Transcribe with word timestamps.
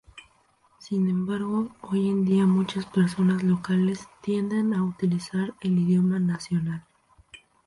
Sin 0.79 1.07
embargo, 1.09 1.69
hoy 1.81 2.09
en 2.09 2.25
día 2.25 2.47
muchas 2.47 2.87
personas 2.87 3.43
locales 3.43 4.07
tienden 4.23 4.73
a 4.73 4.83
utilizar 4.83 5.53
el 5.61 5.77
idioma 5.77 6.17
nacional. 6.17 6.83